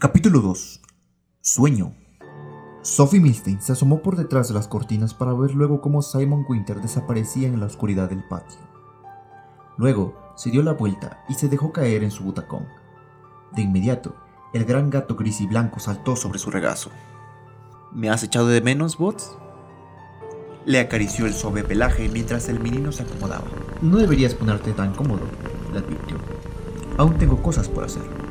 [0.00, 0.80] Capítulo 2.
[1.40, 1.92] Sueño.
[2.82, 6.80] Sophie Milstein se asomó por detrás de las cortinas para ver luego cómo Simon Winter
[6.80, 8.60] desaparecía en la oscuridad del patio.
[9.76, 12.68] Luego se dio la vuelta y se dejó caer en su butacón.
[13.50, 14.14] De inmediato,
[14.54, 16.92] el gran gato gris y blanco saltó sobre su regazo.
[17.90, 19.36] ¿Me has echado de menos, Bots?
[20.64, 23.48] Le acarició el suave pelaje mientras el menino se acomodaba.
[23.82, 25.26] No deberías ponerte tan cómodo,
[25.72, 26.18] le advirtió.
[26.98, 28.27] Aún tengo cosas por hacer.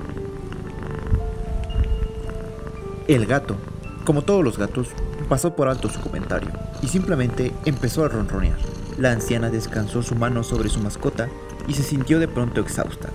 [3.08, 3.56] El gato,
[4.04, 4.90] como todos los gatos,
[5.30, 6.50] pasó por alto su comentario
[6.82, 8.58] y simplemente empezó a ronronear.
[8.98, 11.30] La anciana descansó su mano sobre su mascota
[11.70, 13.08] y se sintió de pronto exhausta.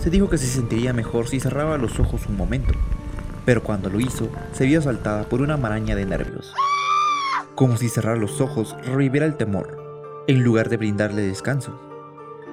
[0.00, 2.72] Se dijo que se sentiría mejor si cerraba los ojos un momento,
[3.44, 6.54] pero cuando lo hizo, se vio asaltada por una maraña de nervios.
[7.56, 11.80] Como si cerrar los ojos reviviera el temor, en lugar de brindarle descanso.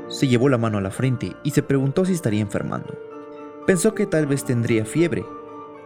[0.07, 2.97] Se llevó la mano a la frente y se preguntó si estaría enfermando.
[3.67, 5.23] Pensó que tal vez tendría fiebre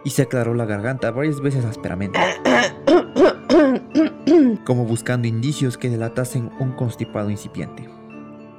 [0.04, 2.18] y se aclaró la garganta varias veces ásperamente,
[4.64, 7.88] como buscando indicios que delatasen un constipado incipiente.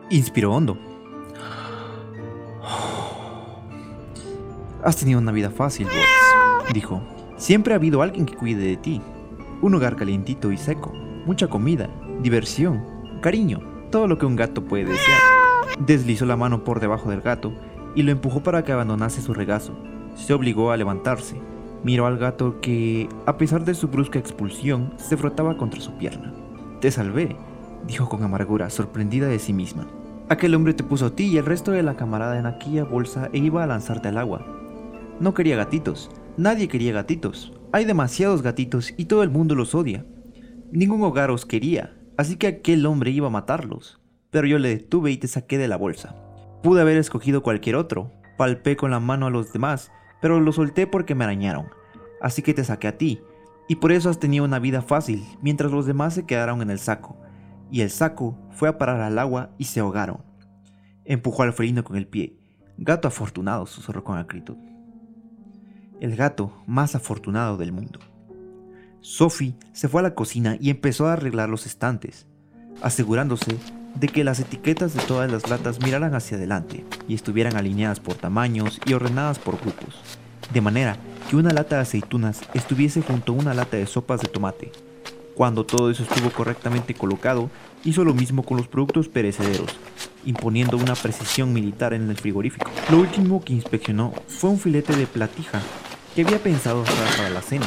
[0.10, 0.78] Inspiró hondo.
[4.84, 5.88] Has tenido una vida fácil,
[6.74, 7.02] dijo.
[7.38, 9.02] Siempre ha habido alguien que cuide de ti.
[9.62, 10.94] Un hogar calientito y seco,
[11.26, 11.90] mucha comida,
[12.22, 12.84] diversión,
[13.22, 15.20] cariño, todo lo que un gato puede desear.
[15.80, 17.54] Deslizó la mano por debajo del gato
[17.96, 19.74] y lo empujó para que abandonase su regazo,
[20.16, 21.42] se obligó a levantarse.
[21.84, 26.34] Miró al gato que, a pesar de su brusca expulsión, se frotaba contra su pierna.
[26.80, 27.36] Te salvé,
[27.88, 29.88] dijo con amargura, sorprendida de sí misma.
[30.30, 33.30] Aquel hombre te puso a ti y el resto de la camarada en aquella bolsa
[33.34, 34.46] e iba a lanzarte al agua.
[35.20, 37.52] No quería gatitos, nadie quería gatitos.
[37.74, 40.06] Hay demasiados gatitos y todo el mundo los odia.
[40.72, 44.00] Ningún hogar os quería, así que aquel hombre iba a matarlos.
[44.32, 46.16] Pero yo le detuve y te saqué de la bolsa.
[46.64, 48.12] Pude haber escogido cualquier otro.
[48.38, 49.92] Palpé con la mano a los demás
[50.24, 51.66] pero lo solté porque me arañaron.
[52.22, 53.20] Así que te saqué a ti,
[53.68, 56.80] y por eso has tenido una vida fácil, mientras los demás se quedaron en el
[56.80, 57.18] saco.
[57.70, 60.24] Y el saco fue a parar al agua y se ahogaron.
[61.04, 62.38] Empujó al felino con el pie.
[62.78, 64.56] Gato afortunado, susurró con acritud.
[66.00, 68.00] El gato más afortunado del mundo.
[69.02, 72.28] Sophie se fue a la cocina y empezó a arreglar los estantes,
[72.82, 73.58] asegurándose
[73.96, 78.16] de que las etiquetas de todas las latas miraran hacia adelante y estuvieran alineadas por
[78.16, 79.96] tamaños y ordenadas por grupos,
[80.52, 80.98] de manera
[81.30, 84.72] que una lata de aceitunas estuviese junto a una lata de sopas de tomate.
[85.36, 87.50] Cuando todo eso estuvo correctamente colocado,
[87.84, 89.76] hizo lo mismo con los productos perecederos,
[90.26, 92.70] imponiendo una precisión militar en el frigorífico.
[92.92, 95.62] Lo último que inspeccionó fue un filete de platija
[96.16, 97.66] que había pensado usar para la cena,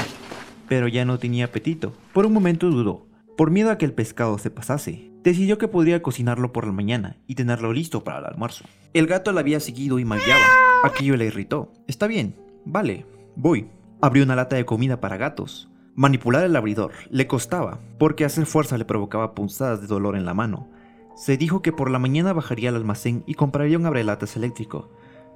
[0.68, 1.92] pero ya no tenía apetito.
[2.12, 3.06] Por un momento dudó,
[3.36, 7.16] por miedo a que el pescado se pasase, decidió que podría cocinarlo por la mañana
[7.26, 8.64] y tenerlo listo para el almuerzo.
[8.94, 10.44] El gato la había seguido y maullaba.
[10.84, 11.72] Aquello le irritó.
[11.88, 13.68] Está bien, vale, voy.
[14.00, 15.68] Abrió una lata de comida para gatos.
[15.96, 20.32] Manipular el abridor le costaba, porque hacer fuerza le provocaba punzadas de dolor en la
[20.32, 20.68] mano.
[21.16, 24.92] Se dijo que por la mañana bajaría al almacén y compraría un abrelatas eléctrico.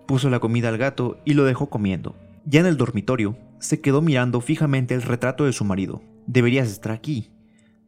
[0.06, 2.14] Puso la comida al gato y lo dejó comiendo.
[2.44, 6.00] Ya en el dormitorio, se quedó mirando fijamente el retrato de su marido.
[6.28, 7.32] Deberías estar aquí,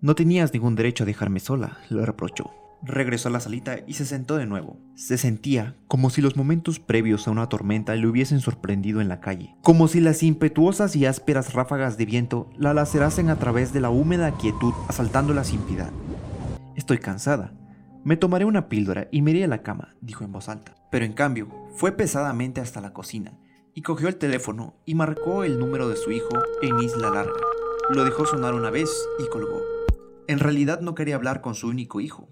[0.03, 2.51] no tenías ningún derecho a dejarme sola, le reprochó.
[2.83, 4.77] Regresó a la salita y se sentó de nuevo.
[4.97, 9.21] Se sentía como si los momentos previos a una tormenta le hubiesen sorprendido en la
[9.21, 13.81] calle, como si las impetuosas y ásperas ráfagas de viento la lacerasen a través de
[13.81, 15.93] la húmeda quietud, asaltándola sin piedad.
[16.75, 17.53] Estoy cansada.
[18.03, 20.75] Me tomaré una píldora y me iré a la cama, dijo en voz alta.
[20.91, 21.47] Pero en cambio,
[21.77, 23.39] fue pesadamente hasta la cocina
[23.73, 27.41] y cogió el teléfono y marcó el número de su hijo en Isla Larga.
[27.91, 28.91] Lo dejó sonar una vez
[29.21, 29.82] y colgó.
[30.29, 32.29] En realidad no quería hablar con su único hijo.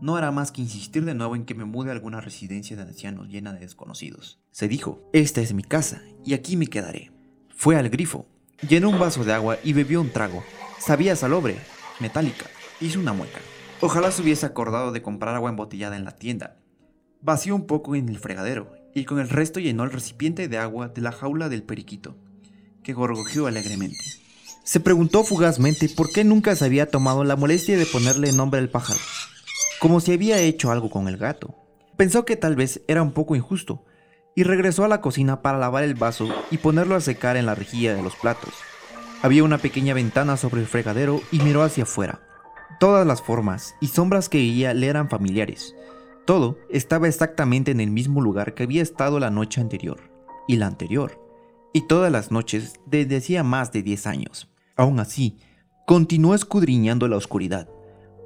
[0.00, 2.82] No hará más que insistir de nuevo en que me mude a alguna residencia de
[2.82, 4.40] ancianos llena de desconocidos.
[4.52, 7.10] Se dijo, esta es mi casa y aquí me quedaré.
[7.48, 8.26] Fue al grifo,
[8.68, 10.44] llenó un vaso de agua y bebió un trago.
[10.78, 11.56] Sabía salobre,
[11.98, 12.46] metálica.
[12.80, 13.40] Hizo una mueca.
[13.80, 16.58] Ojalá se hubiese acordado de comprar agua embotellada en la tienda.
[17.22, 20.88] Vació un poco en el fregadero y con el resto llenó el recipiente de agua
[20.88, 22.16] de la jaula del periquito,
[22.82, 23.98] que gorgojeó alegremente.
[24.66, 28.68] Se preguntó fugazmente por qué nunca se había tomado la molestia de ponerle nombre al
[28.68, 28.98] pájaro,
[29.78, 31.54] como si había hecho algo con el gato.
[31.96, 33.84] Pensó que tal vez era un poco injusto,
[34.34, 37.54] y regresó a la cocina para lavar el vaso y ponerlo a secar en la
[37.54, 38.54] rejilla de los platos.
[39.22, 42.20] Había una pequeña ventana sobre el fregadero y miró hacia afuera.
[42.80, 45.76] Todas las formas y sombras que veía le eran familiares.
[46.24, 50.10] Todo estaba exactamente en el mismo lugar que había estado la noche anterior,
[50.48, 51.24] y la anterior,
[51.72, 54.50] y todas las noches desde hacía más de 10 años.
[54.76, 55.38] Aún así,
[55.86, 57.66] continuó escudriñando la oscuridad,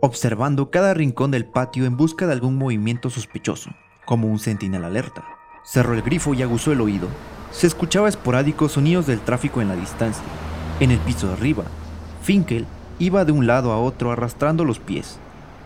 [0.00, 3.70] observando cada rincón del patio en busca de algún movimiento sospechoso,
[4.04, 5.24] como un sentinel alerta.
[5.64, 7.06] Cerró el grifo y aguzó el oído.
[7.52, 10.24] Se escuchaba esporádicos sonidos del tráfico en la distancia.
[10.80, 11.64] En el piso de arriba,
[12.22, 12.66] Finkel
[12.98, 15.18] iba de un lado a otro arrastrando los pies.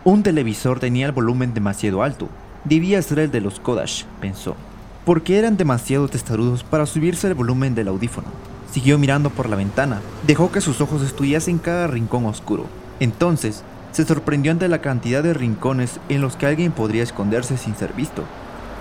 [0.03, 2.29] Un televisor tenía el volumen demasiado alto.
[2.63, 4.55] Debía ser el de los Kodash, pensó,
[5.03, 8.27] porque eran demasiado testarudos para subirse el volumen del audífono.
[8.75, 12.65] Siguió mirando por la ventana, dejó que sus ojos estudiasen cada rincón oscuro.
[12.99, 13.63] Entonces,
[13.93, 17.93] se sorprendió ante la cantidad de rincones en los que alguien podría esconderse sin ser
[17.93, 18.25] visto.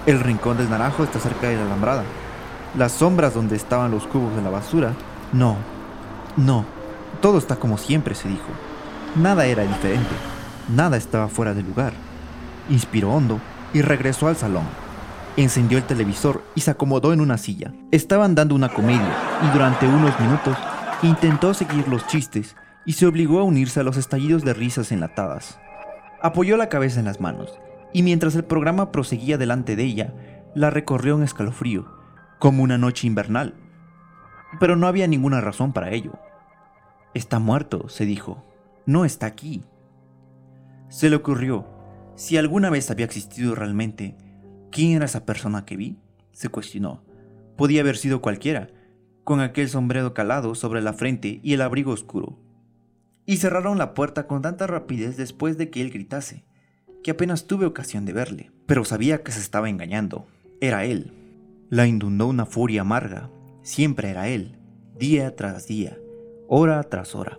[0.04, 2.02] El rincón del naranjo está cerca de la alambrada.
[2.76, 4.94] Las sombras donde estaban los cubos de la basura.
[5.32, 5.58] No,
[6.36, 6.64] no,
[7.20, 8.48] todo está como siempre, se dijo.
[9.14, 10.10] Nada era diferente,
[10.74, 11.92] nada estaba fuera de lugar.
[12.68, 13.38] Inspiró hondo
[13.72, 14.64] y regresó al salón.
[15.36, 17.72] Encendió el televisor y se acomodó en una silla.
[17.90, 20.56] Estaban dando una comedia y durante unos minutos
[21.02, 25.58] intentó seguir los chistes y se obligó a unirse a los estallidos de risas enlatadas.
[26.22, 27.58] Apoyó la cabeza en las manos
[27.92, 30.14] y mientras el programa proseguía delante de ella,
[30.54, 31.86] la recorrió un escalofrío,
[32.38, 33.54] como una noche invernal.
[34.60, 36.12] Pero no había ninguna razón para ello.
[37.12, 38.44] Está muerto, se dijo.
[38.86, 39.64] No está aquí.
[40.88, 41.66] Se le ocurrió,
[42.14, 44.16] si alguna vez había existido realmente,
[44.74, 45.96] ¿quién era esa persona que vi?
[46.32, 47.04] Se cuestionó.
[47.56, 48.70] Podía haber sido cualquiera,
[49.22, 52.40] con aquel sombrero calado sobre la frente y el abrigo oscuro.
[53.24, 56.44] Y cerraron la puerta con tanta rapidez después de que él gritase,
[57.04, 60.26] que apenas tuve ocasión de verle, pero sabía que se estaba engañando.
[60.60, 61.12] Era él.
[61.70, 63.30] La inundó una furia amarga.
[63.62, 64.58] Siempre era él,
[64.98, 65.96] día tras día,
[66.48, 67.38] hora tras hora.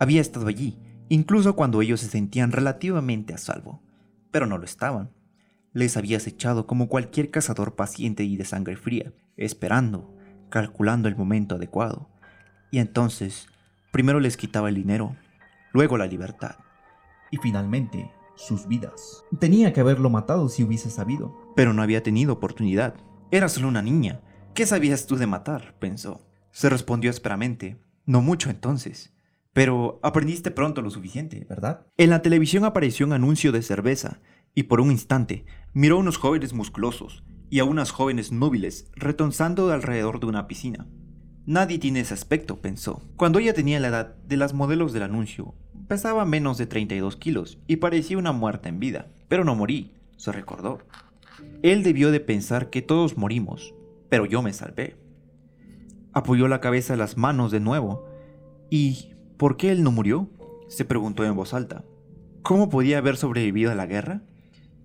[0.00, 0.78] Había estado allí,
[1.10, 3.82] incluso cuando ellos se sentían relativamente a salvo,
[4.30, 5.10] pero no lo estaban.
[5.72, 10.14] Les había acechado como cualquier cazador paciente y de sangre fría, esperando,
[10.50, 12.10] calculando el momento adecuado.
[12.70, 13.46] Y entonces,
[13.90, 15.16] primero les quitaba el dinero,
[15.72, 16.56] luego la libertad.
[17.30, 19.24] Y finalmente, sus vidas.
[19.38, 21.36] Tenía que haberlo matado si hubiese sabido.
[21.56, 22.94] Pero no había tenido oportunidad.
[23.30, 24.20] Era solo una niña.
[24.54, 25.74] ¿Qué sabías tú de matar?
[25.78, 26.20] pensó.
[26.50, 27.78] Se respondió ásperamente.
[28.04, 29.14] No mucho entonces.
[29.52, 31.86] Pero aprendiste pronto lo suficiente, ¿verdad?
[31.96, 34.20] En la televisión apareció un anuncio de cerveza,
[34.54, 39.70] y por un instante miró a unos jóvenes musculosos y a unas jóvenes núbiles retonzando
[39.70, 40.86] alrededor de una piscina.
[41.44, 43.02] Nadie tiene ese aspecto, pensó.
[43.16, 45.54] Cuando ella tenía la edad de las modelos del anuncio,
[45.88, 49.08] pesaba menos de 32 kilos y parecía una muerta en vida.
[49.28, 50.78] Pero no morí, se recordó.
[51.62, 53.74] Él debió de pensar que todos morimos,
[54.08, 54.96] pero yo me salvé.
[56.12, 58.06] Apoyó la cabeza en las manos de nuevo.
[58.70, 60.30] ¿Y por qué él no murió?
[60.68, 61.84] se preguntó en voz alta.
[62.42, 64.22] ¿Cómo podía haber sobrevivido a la guerra?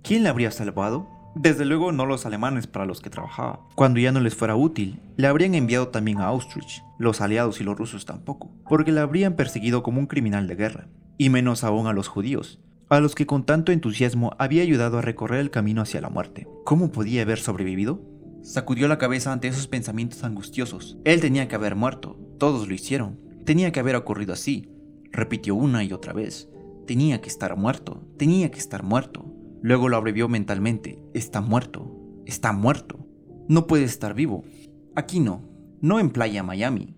[0.07, 1.05] ¿Quién le habría salvado?
[1.35, 3.67] Desde luego no los alemanes para los que trabajaba.
[3.75, 7.65] Cuando ya no les fuera útil, le habrían enviado también a Auschwitz, los aliados y
[7.65, 10.87] los rusos tampoco, porque le habrían perseguido como un criminal de guerra,
[11.17, 15.01] y menos aún a los judíos, a los que con tanto entusiasmo había ayudado a
[15.01, 16.47] recorrer el camino hacia la muerte.
[16.63, 17.99] ¿Cómo podía haber sobrevivido?
[18.43, 20.97] Sacudió la cabeza ante esos pensamientos angustiosos.
[21.03, 23.19] Él tenía que haber muerto, todos lo hicieron.
[23.43, 24.69] Tenía que haber ocurrido así.
[25.11, 26.49] Repitió una y otra vez.
[26.85, 29.33] Tenía que estar muerto, tenía que estar muerto.
[29.67, 30.97] Luego lo abrevió mentalmente.
[31.13, 31.91] Está muerto,
[32.25, 33.05] está muerto.
[33.49, 34.45] No puede estar vivo.
[34.95, 35.41] Aquí no,
[35.81, 36.95] no en Playa Miami.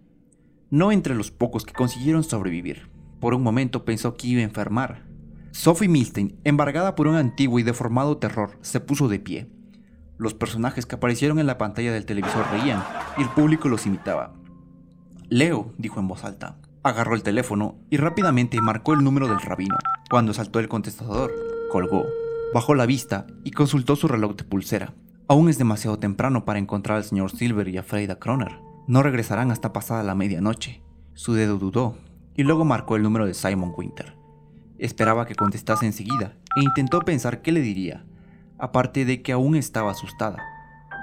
[0.70, 2.92] No entre los pocos que consiguieron sobrevivir.
[3.20, 5.08] Por un momento pensó que iba a enfermar.
[5.50, 9.50] Sophie Milstein, embargada por un antiguo y deformado terror, se puso de pie.
[10.20, 12.84] Los personajes que aparecieron en la pantalla del televisor reían
[13.18, 14.36] y el público los imitaba.
[15.28, 16.60] Leo, dijo en voz alta.
[16.84, 19.76] Agarró el teléfono y rápidamente marcó el número del rabino.
[20.12, 21.32] Cuando saltó el contestador,
[21.72, 22.06] colgó,
[22.54, 24.94] bajó la vista y consultó su reloj de pulsera.
[25.28, 28.60] Aún es demasiado temprano para encontrar al señor Silver y a Freida Kroner.
[28.88, 30.82] No regresarán hasta pasada la medianoche.
[31.14, 31.98] Su dedo dudó
[32.36, 34.16] y luego marcó el número de Simon Winter.
[34.78, 38.06] Esperaba que contestase enseguida e intentó pensar qué le diría,
[38.58, 40.38] aparte de que aún estaba asustada,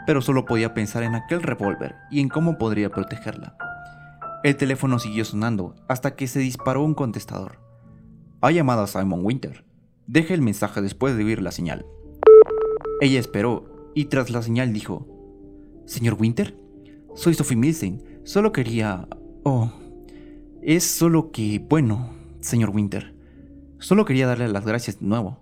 [0.07, 3.57] pero solo podía pensar en aquel revólver y en cómo podría protegerla.
[4.43, 7.61] El teléfono siguió sonando hasta que se disparó un contestador.
[8.41, 9.66] Ha llamado a Simon Winter.
[10.07, 11.85] Deje el mensaje después de oír la señal.
[13.01, 15.07] Ella esperó y tras la señal dijo,
[15.85, 16.57] Señor Winter,
[17.15, 18.21] soy Sophie Milsen.
[18.25, 19.09] Solo quería...
[19.43, 19.73] Oh,
[20.63, 21.59] es solo que...
[21.59, 22.11] Bueno,
[22.41, 23.15] señor Winter,
[23.79, 25.41] solo quería darle las gracias de nuevo.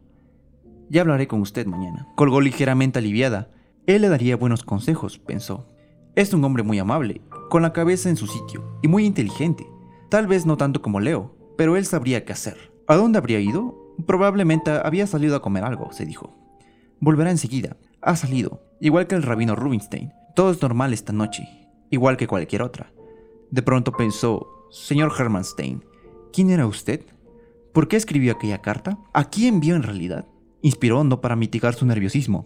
[0.89, 2.09] Ya hablaré con usted mañana.
[2.17, 3.51] Colgó ligeramente aliviada.
[3.87, 5.69] Él le daría buenos consejos, pensó.
[6.15, 9.67] Es un hombre muy amable, con la cabeza en su sitio, y muy inteligente.
[10.11, 12.73] Tal vez no tanto como Leo, pero él sabría qué hacer.
[12.87, 13.84] ¿A dónde habría ido?
[14.07, 16.37] Probablemente había salido a comer algo, se dijo.
[17.01, 17.77] Volverá enseguida.
[18.01, 20.13] Ha salido, igual que el rabino Rubinstein.
[20.35, 21.49] Todo es normal esta noche,
[21.91, 22.93] igual que cualquier otra.
[23.51, 25.85] De pronto pensó, señor Hermanstein,
[26.33, 27.05] ¿quién era usted?
[27.73, 28.99] ¿Por qué escribió aquella carta?
[29.13, 30.27] ¿A quién envió en realidad?
[30.63, 32.45] Inspiró hondo para mitigar su nerviosismo.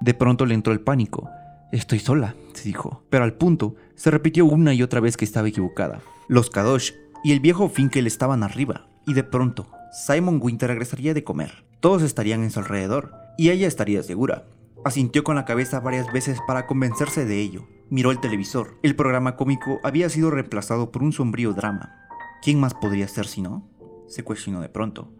[0.00, 1.28] De pronto le entró el pánico.
[1.72, 5.48] Estoy sola, suerte, dijo, pero al punto se repitió una y otra vez que estaba
[5.48, 6.00] equivocada.
[6.28, 6.92] Los Kadosh
[7.24, 11.64] y el viejo Finkel estaban arriba, y de pronto Simon Winter regresaría de comer.
[11.80, 14.44] Todos estarían en su alrededor, y ella estaría segura.
[14.84, 17.66] Asintió con la cabeza varias veces para convencerse de ello.
[17.88, 18.78] Miró el televisor.
[18.82, 22.06] El programa cómico había sido reemplazado por un sombrío drama.
[22.40, 23.68] ¿Quién más podría ser si no?
[24.06, 25.12] se cuestionó de pronto.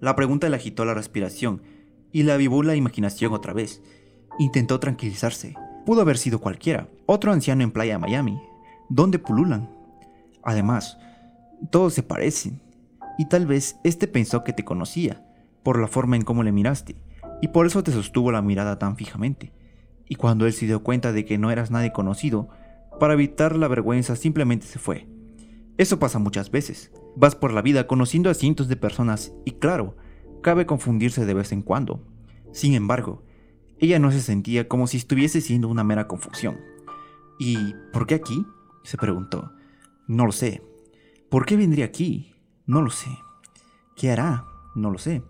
[0.00, 1.62] La pregunta le agitó la respiración
[2.10, 3.82] y le avivó la imaginación otra vez.
[4.38, 5.54] Intentó tranquilizarse.
[5.86, 8.40] Pudo haber sido cualquiera, otro anciano en Playa Miami,
[8.88, 9.70] donde pululan.
[10.42, 10.98] Además,
[11.70, 12.60] todos se parecen,
[13.18, 15.24] y tal vez este pensó que te conocía,
[15.62, 16.96] por la forma en cómo le miraste,
[17.40, 19.52] y por eso te sostuvo la mirada tan fijamente.
[20.08, 22.48] Y cuando él se dio cuenta de que no eras nadie conocido,
[22.98, 25.08] para evitar la vergüenza simplemente se fue.
[25.78, 26.92] Eso pasa muchas veces.
[27.16, 29.96] Vas por la vida conociendo a cientos de personas y claro,
[30.42, 32.04] cabe confundirse de vez en cuando.
[32.52, 33.24] Sin embargo,
[33.78, 36.60] ella no se sentía como si estuviese siendo una mera confusión.
[37.38, 38.46] ¿Y por qué aquí?
[38.84, 39.52] se preguntó.
[40.06, 40.62] No lo sé.
[41.28, 42.31] ¿Por qué vendría aquí?
[42.66, 43.10] No lo sé.
[43.96, 44.44] ¿Qué hará?
[44.74, 45.22] No lo sé.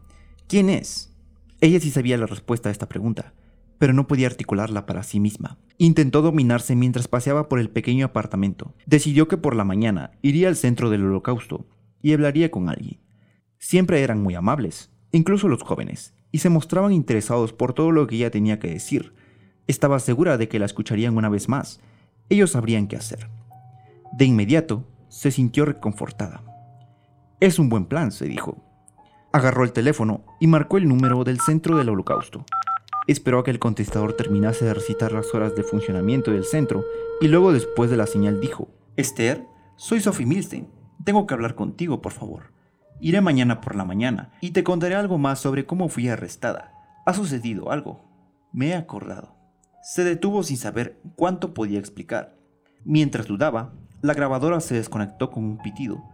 [0.48, 1.12] ¿Quién es?
[1.60, 3.32] Ella sí sabía la respuesta a esta pregunta,
[3.78, 5.58] pero no podía articularla para sí misma.
[5.78, 8.74] Intentó dominarse mientras paseaba por el pequeño apartamento.
[8.84, 11.66] Decidió que por la mañana iría al centro del holocausto
[12.02, 13.00] y hablaría con alguien.
[13.58, 18.16] Siempre eran muy amables, incluso los jóvenes, y se mostraban interesados por todo lo que
[18.16, 19.14] ella tenía que decir.
[19.66, 21.80] Estaba segura de que la escucharían una vez más.
[22.28, 23.28] Ellos sabrían qué hacer.
[24.12, 26.51] De inmediato, se sintió reconfortada.
[27.42, 28.62] Es un buen plan, se dijo.
[29.32, 32.44] Agarró el teléfono y marcó el número del centro del holocausto.
[33.08, 36.84] Esperó a que el contestador terminase de recitar las horas de funcionamiento del centro
[37.20, 39.44] y luego después de la señal dijo, Esther,
[39.74, 40.68] soy Sophie Milstein.
[41.02, 42.52] Tengo que hablar contigo, por favor.
[43.00, 46.72] Iré mañana por la mañana y te contaré algo más sobre cómo fui arrestada.
[47.06, 48.04] Ha sucedido algo.
[48.52, 49.34] Me he acordado.
[49.82, 52.36] Se detuvo sin saber cuánto podía explicar.
[52.84, 56.04] Mientras dudaba, la grabadora se desconectó con un pitido.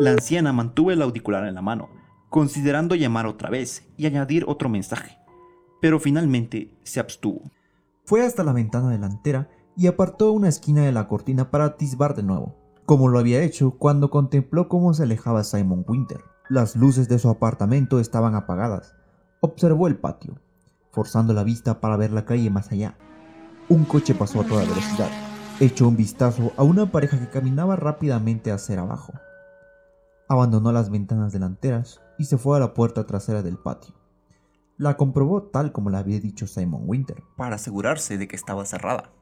[0.00, 1.90] La anciana mantuvo el auricular en la mano,
[2.28, 5.18] considerando llamar otra vez y añadir otro mensaje,
[5.80, 7.42] pero finalmente se abstuvo.
[8.04, 12.22] Fue hasta la ventana delantera y apartó una esquina de la cortina para atisbar de
[12.22, 12.56] nuevo,
[12.86, 16.22] como lo había hecho cuando contempló cómo se alejaba Simon Winter.
[16.48, 18.94] Las luces de su apartamento estaban apagadas.
[19.40, 20.40] Observó el patio,
[20.90, 22.96] forzando la vista para ver la calle más allá.
[23.68, 25.10] Un coche pasó a toda velocidad.
[25.60, 29.12] Echó un vistazo a una pareja que caminaba rápidamente hacia abajo.
[30.32, 33.94] Abandonó las ventanas delanteras y se fue a la puerta trasera del patio.
[34.78, 39.12] La comprobó tal como le había dicho Simon Winter, para asegurarse de que estaba cerrada.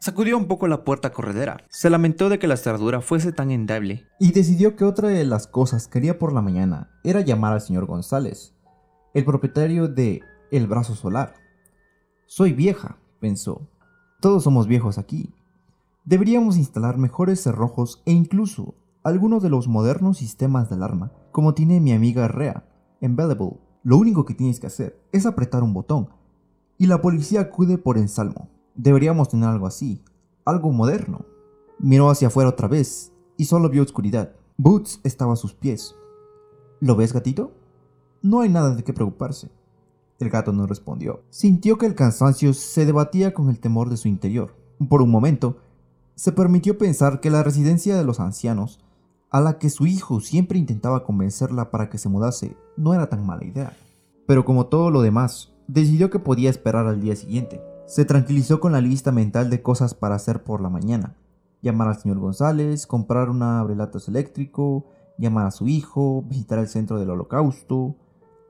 [0.00, 1.64] Sacudió un poco la puerta corredera.
[1.70, 4.06] Se lamentó de que la cerradura fuese tan endeble.
[4.18, 7.62] Y decidió que otra de las cosas que haría por la mañana era llamar al
[7.62, 8.54] señor González,
[9.14, 11.36] el propietario de El Brazo Solar.
[12.26, 13.66] Soy vieja, pensó.
[14.20, 15.32] Todos somos viejos aquí.
[16.04, 21.80] Deberíamos instalar mejores cerrojos e incluso algunos de los modernos sistemas de alarma, como tiene
[21.80, 22.68] mi amiga Rea,
[23.00, 23.58] en Bellable.
[23.82, 26.10] Lo único que tienes que hacer es apretar un botón
[26.76, 28.48] y la policía acude por ensalmo.
[28.74, 30.02] Deberíamos tener algo así,
[30.44, 31.24] algo moderno.
[31.78, 34.32] Miró hacia afuera otra vez y solo vio oscuridad.
[34.56, 35.94] Boots estaba a sus pies.
[36.80, 37.52] ¿Lo ves, gatito?
[38.22, 39.50] No hay nada de qué preocuparse.
[40.18, 41.22] El gato no respondió.
[41.30, 44.54] Sintió que el cansancio se debatía con el temor de su interior.
[44.88, 45.56] Por un momento,
[46.14, 48.80] se permitió pensar que la residencia de los ancianos,
[49.30, 53.24] a la que su hijo siempre intentaba convencerla para que se mudase, no era tan
[53.24, 53.76] mala idea.
[54.26, 57.62] Pero como todo lo demás, decidió que podía esperar al día siguiente.
[57.86, 61.16] Se tranquilizó con la lista mental de cosas para hacer por la mañana.
[61.62, 64.86] Llamar al señor González, comprar un abrelatos eléctrico,
[65.18, 67.96] llamar a su hijo, visitar el centro del holocausto,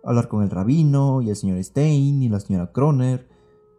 [0.05, 3.29] hablar con el rabino y el señor Stein y la señora Kroner,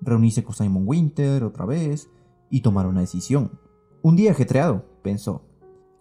[0.02, 2.10] reunirse con Simon Winter otra vez
[2.50, 3.60] y tomar una decisión.
[4.02, 5.44] Un día ajetreado, pensó.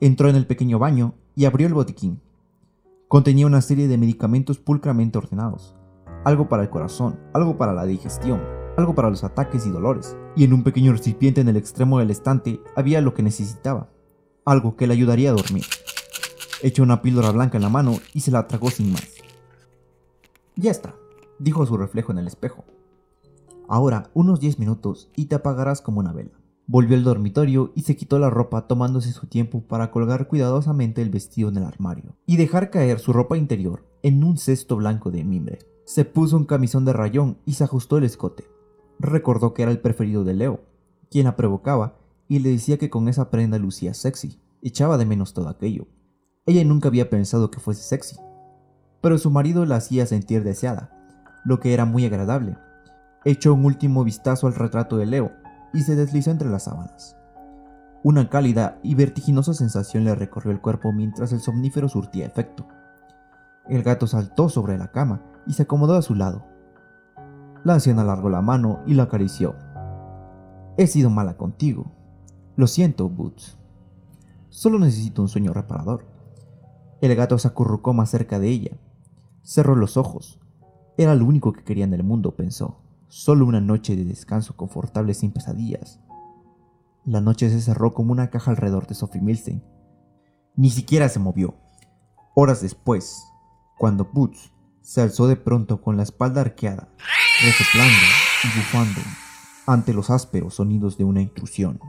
[0.03, 2.23] Entró en el pequeño baño y abrió el botiquín.
[3.07, 5.77] Contenía una serie de medicamentos pulcramente ordenados.
[6.25, 8.41] Algo para el corazón, algo para la digestión,
[8.79, 12.11] algo para los ataques y dolores, y en un pequeño recipiente en el extremo del
[12.11, 13.91] estante había lo que necesitaba,
[14.47, 15.67] algo que le ayudaría a dormir.
[16.63, 19.07] Echó una píldora blanca en la mano y se la tragó sin más.
[20.57, 20.95] Ya está,
[21.39, 22.65] dijo su reflejo en el espejo.
[23.69, 26.40] Ahora unos 10 minutos y te apagarás como una vela.
[26.73, 31.11] Volvió al dormitorio y se quitó la ropa tomándose su tiempo para colgar cuidadosamente el
[31.11, 35.25] vestido en el armario y dejar caer su ropa interior en un cesto blanco de
[35.25, 35.59] mimbre.
[35.85, 38.45] Se puso un camisón de rayón y se ajustó el escote
[39.01, 40.61] recordó que era el preferido de Leo,
[41.11, 41.97] quien la provocaba
[42.29, 44.39] y le decía que con esa prenda lucía sexy.
[44.63, 45.89] Echaba de menos todo aquello.
[46.47, 48.17] Ella nunca había pensado que fuese sexy,
[49.01, 50.91] pero su marido la hacía sentir deseada,
[51.45, 52.57] lo que era muy agradable.
[53.25, 55.33] Echó un último vistazo al retrato de Leo
[55.73, 57.17] y se deslizó entre las sábanas.
[58.03, 62.67] Una cálida y vertiginosa sensación le recorrió el cuerpo mientras el somnífero surtía efecto.
[63.69, 66.47] El gato saltó sobre la cama y se acomodó a su lado.
[67.63, 69.55] La anciana alargó la mano y lo acarició.
[70.79, 71.93] He sido mala contigo.
[72.57, 73.59] Lo siento, Boots.
[74.49, 76.07] Solo necesito un sueño reparador.
[77.03, 78.77] El gato se acurrucó más cerca de ella.
[79.43, 80.41] Cerró los ojos.
[80.97, 82.79] Era lo único que quería en el mundo, pensó.
[83.11, 85.99] Solo una noche de descanso confortable sin pesadillas.
[87.05, 89.65] La noche se cerró como una caja alrededor de Sophie Milstein.
[90.55, 91.57] Ni siquiera se movió.
[92.37, 93.21] Horas después,
[93.77, 96.89] cuando Boots se alzó de pronto con la espalda arqueada,
[97.43, 97.99] resoplando
[98.45, 99.01] y bufando
[99.67, 101.81] ante los ásperos sonidos de una intrusión.